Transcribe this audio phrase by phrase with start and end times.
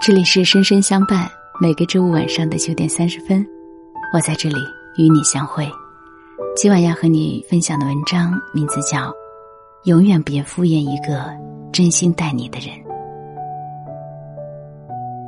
[0.00, 1.28] 这里是深深相伴，
[1.60, 3.46] 每个周五晚上的九点三十分，
[4.14, 4.56] 我在这里
[4.96, 5.68] 与你相会。
[6.56, 9.10] 今晚要和你分享的文章名字叫
[9.84, 11.30] 《永远别敷衍一个
[11.70, 12.74] 真心待你的人》。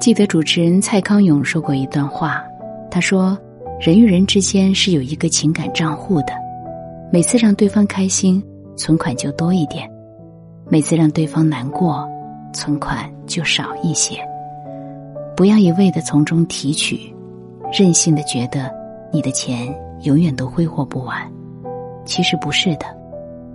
[0.01, 2.43] 记得主持人蔡康永说过一段话，
[2.91, 3.39] 他说
[3.79, 6.33] ：“人与人之间是有一个情感账户的，
[7.13, 8.43] 每次让对方开心，
[8.75, 9.87] 存款就多一点；
[10.71, 12.09] 每次让对方难过，
[12.55, 14.17] 存款就少一些。”
[15.37, 17.15] 不要一味的从中提取，
[17.73, 18.71] 任性的觉得
[19.13, 21.17] 你的钱永远都挥霍不完。
[22.05, 22.87] 其实不是的，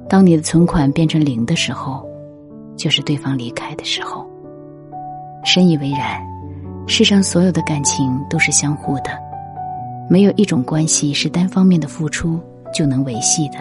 [0.10, 2.06] 当你的存款变成零的时候，
[2.76, 4.26] 就是对方离开的时候。
[5.44, 6.20] 深以为然，
[6.88, 9.12] 世上所有的感情都是相互的，
[10.10, 12.40] 没有一种关系是单方面的付出
[12.74, 13.60] 就能维系的。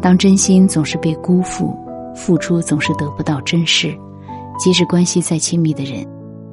[0.00, 1.76] 当真心总是被辜负，
[2.14, 3.96] 付出总是得不到珍视，
[4.58, 6.06] 即使关系再亲密的人。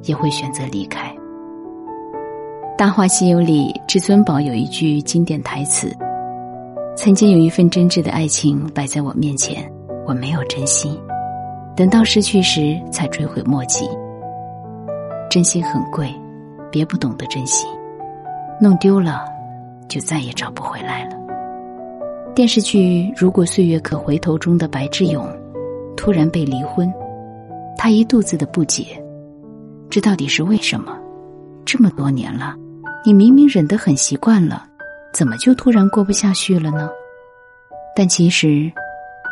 [0.06, 1.08] 也会选择离开。
[2.78, 5.90] 《大话西游》里，至尊宝有一句经典台词
[6.96, 9.70] ：“曾经有一份真挚的爱情摆在我面前，
[10.06, 11.00] 我没有珍惜，
[11.74, 13.88] 等到失去时才追悔莫及。
[15.30, 16.14] 真心很贵，
[16.70, 17.66] 别不懂得珍惜，
[18.60, 19.24] 弄丢了
[19.88, 21.16] 就再也找不回来了。”
[22.36, 25.26] 电视剧《如果岁月可回头》中的白志勇
[25.96, 26.92] 突然被离婚，
[27.78, 28.84] 他一肚子的不解。
[29.88, 30.96] 这到底是为什么？
[31.64, 32.54] 这么多年了，
[33.04, 34.64] 你明明忍得很习惯了，
[35.12, 36.88] 怎么就突然过不下去了呢？
[37.96, 38.70] 但其实，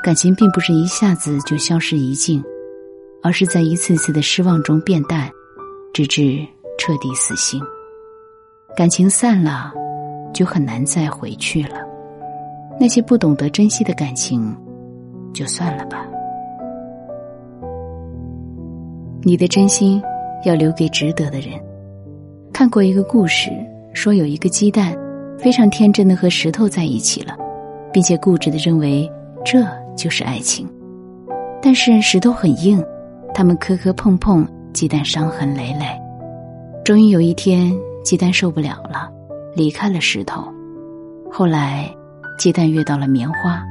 [0.03, 2.43] 感情并不是一下子就消失一尽，
[3.23, 5.31] 而是在一次次的失望中变淡，
[5.93, 6.45] 直至
[6.79, 7.61] 彻底死心。
[8.77, 9.73] 感情散了，
[10.33, 11.77] 就很难再回去了。
[12.81, 14.57] 那些不懂得珍惜的感情，
[15.33, 16.05] 就算了吧。
[19.23, 20.03] 你的真心。
[20.45, 21.61] 要留给值得的人。
[22.53, 23.51] 看过一个故事，
[23.93, 24.97] 说有一个鸡蛋，
[25.39, 27.37] 非常天真的和石头在一起了，
[27.93, 29.11] 并且固执的认为
[29.45, 30.69] 这就是爱情。
[31.61, 32.83] 但是石头很硬，
[33.33, 35.87] 他们磕磕碰碰，鸡蛋伤痕累累。
[36.85, 37.75] 终于有一天，
[38.05, 39.11] 鸡蛋受不了了，
[39.57, 40.45] 离开了石头。
[41.33, 41.91] 后来，
[42.39, 43.65] 鸡蛋遇到了棉花，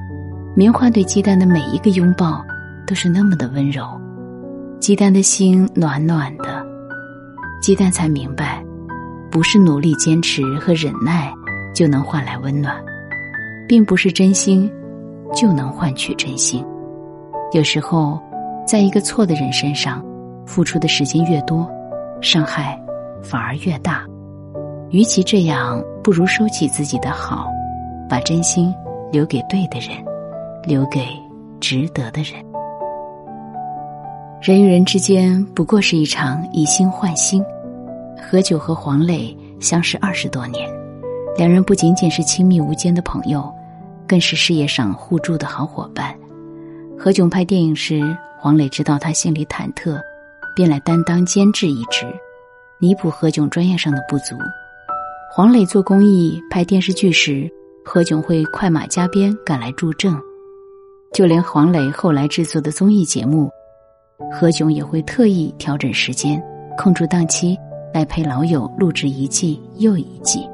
[0.55, 2.43] 棉花对鸡蛋的每一个拥抱，
[2.87, 3.85] 都是那么的温柔。
[4.79, 6.62] 鸡蛋的心暖暖的，
[7.63, 8.61] 鸡蛋才明白，
[9.31, 11.33] 不是努力坚持和忍耐
[11.73, 12.75] 就能换来温暖，
[13.69, 14.69] 并不是真心
[15.33, 16.61] 就能换取真心。
[17.53, 18.21] 有时候，
[18.67, 20.03] 在一个错的人身上，
[20.45, 21.65] 付出的时间越多，
[22.19, 22.77] 伤害
[23.23, 24.03] 反而越大。
[24.89, 27.49] 与其这样，不如收起自己的好，
[28.09, 28.75] 把真心
[29.09, 30.03] 留给对的人，
[30.65, 31.07] 留给
[31.61, 32.43] 值得的人。
[34.45, 37.41] 人与人之间不过是一场以心换心。
[38.29, 40.69] 何炅和黄磊相识二十多年，
[41.37, 43.49] 两人不仅仅是亲密无间的朋友，
[44.05, 46.13] 更是事业上互助的好伙伴。
[46.99, 48.03] 何炅拍电影时，
[48.37, 49.97] 黄磊知道他心里忐忑，
[50.53, 52.05] 便来担当监制一职，
[52.79, 54.35] 弥补何炅专业上的不足。
[55.31, 57.49] 黄磊做公益拍电视剧时，
[57.85, 60.13] 何炅会快马加鞭赶来助阵。
[61.13, 63.49] 就连黄磊后来制作的综艺节目。
[64.31, 66.41] 何炅也会特意调整时间，
[66.77, 67.57] 空出档期
[67.93, 70.47] 来陪老友录制一季又一季。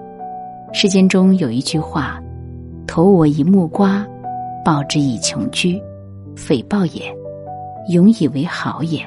[0.71, 2.21] 世间中有一句话
[2.87, 4.05] ：“投我一木瓜，
[4.63, 5.81] 报之以琼琚，
[6.35, 7.13] 匪报也，
[7.89, 9.01] 永以为好也。”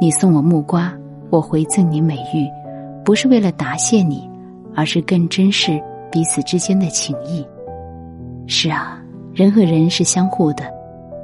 [0.00, 0.92] 你送我木瓜，
[1.28, 2.48] 我回赠你美玉，
[3.04, 4.28] 不是为了答谢你，
[4.74, 7.44] 而是更珍视彼此之间的情谊。
[8.46, 9.02] 是啊，
[9.34, 10.64] 人和人是相互的，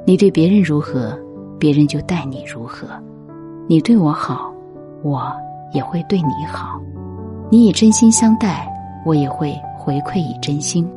[0.05, 1.17] 你对别人如何？
[1.59, 2.87] 别人就待你如何，
[3.67, 4.53] 你对我好，
[5.03, 5.31] 我
[5.73, 6.79] 也会对你好；
[7.49, 8.67] 你以真心相待，
[9.05, 10.87] 我也会回馈以真心。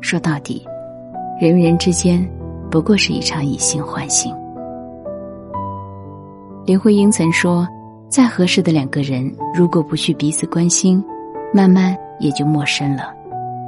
[0.00, 0.64] 说到底，
[1.40, 2.24] 人与人之间
[2.70, 4.32] 不过是一场以心换心。
[6.64, 7.66] 林徽因曾说
[8.08, 11.02] ：“再合适的两个人，如果不去彼此关心，
[11.52, 13.04] 慢慢也就陌生了；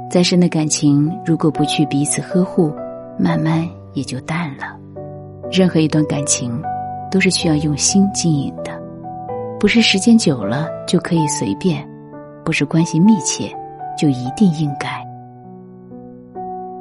[0.09, 2.71] 再深的感情，如果不去彼此呵护，
[3.17, 4.75] 慢慢也就淡了。”
[5.51, 6.61] 任何一段感情，
[7.09, 8.71] 都是需要用心经营的，
[9.59, 11.87] 不是时间久了就可以随便，
[12.45, 13.51] 不是关系密切
[13.97, 15.03] 就一定应该。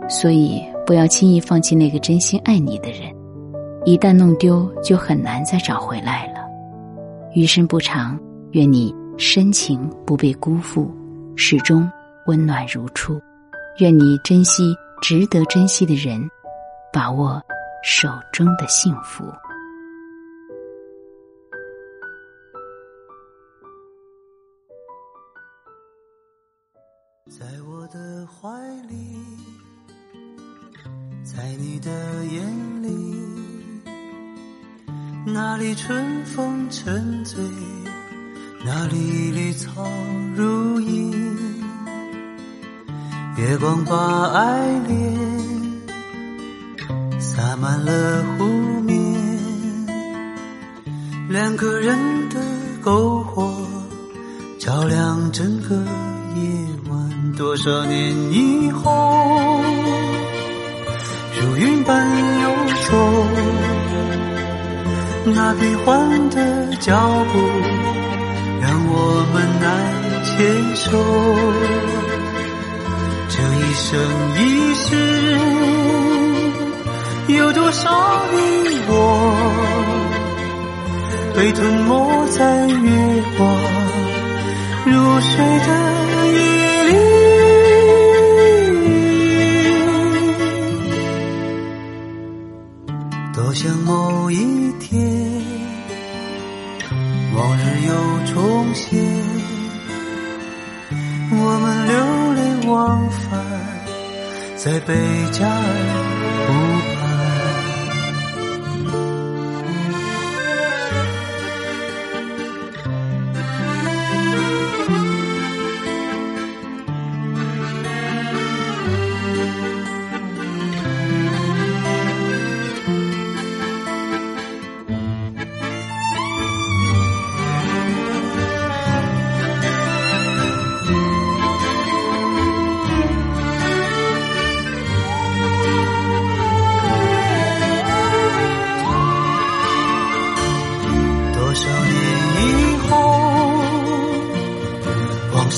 [0.08, 3.10] 所以，不要轻易放弃那个真心爱你的人，
[3.84, 6.40] 一旦弄丢，就很难再找回来了。
[7.34, 8.18] 余生不长，
[8.52, 10.90] 愿你深情不被辜负，
[11.36, 11.90] 始终
[12.26, 13.20] 温暖如初。
[13.78, 16.20] 愿你珍惜值得珍惜的人，
[16.92, 17.40] 把握。
[17.82, 19.24] 手中的幸福。
[27.38, 28.48] 在我的怀
[28.88, 29.18] 里
[31.22, 31.90] 在你的
[32.24, 33.14] 眼里
[35.26, 37.38] 那里春风沉醉
[38.64, 39.86] 那里绿草
[40.34, 41.12] 如茵
[43.36, 45.37] 月光把爱恋
[47.38, 48.44] 洒满了湖
[48.80, 48.96] 面，
[51.28, 51.96] 两个人
[52.30, 52.40] 的
[52.82, 53.54] 篝火
[54.58, 55.76] 照亮整个
[56.34, 56.42] 夜
[56.90, 57.32] 晚。
[57.36, 59.60] 多少年以后，
[61.40, 62.04] 如云般
[62.42, 62.50] 游
[62.90, 63.24] 走，
[65.26, 66.98] 那变幻的脚
[67.32, 67.38] 步
[68.60, 69.70] 让我们难
[70.24, 70.90] 牵手。
[73.28, 73.86] 这一生
[74.42, 74.88] 一世，
[77.34, 78.38] 有多少你
[78.88, 78.92] 我
[81.36, 83.46] 被吞没在月光
[84.86, 85.68] 如水的
[86.32, 86.38] 夜
[86.84, 86.90] 里？
[93.34, 94.98] 多想某一天，
[97.36, 97.92] 往日又
[98.32, 98.98] 重现，
[101.30, 101.92] 我们流
[102.34, 103.28] 连忘返
[104.56, 104.94] 在贝
[105.30, 105.62] 加尔
[106.46, 106.52] 湖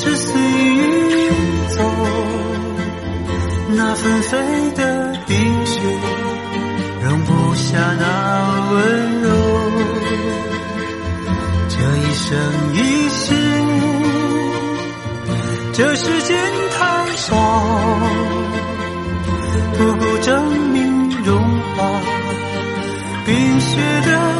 [0.03, 1.31] 是随云
[1.77, 1.85] 走，
[3.77, 4.39] 那纷飞
[4.71, 5.37] 的冰
[5.67, 5.79] 雪
[7.03, 9.29] 容不下那温柔。
[11.69, 12.39] 这一生
[12.73, 12.79] 一
[13.11, 13.35] 世，
[15.75, 16.35] 这时间
[16.79, 17.37] 太少，
[19.77, 21.39] 不够证明融
[21.77, 21.85] 化
[23.27, 23.77] 冰雪
[24.07, 24.40] 的